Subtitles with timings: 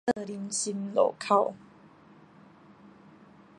[0.17, 1.53] 青島林森路口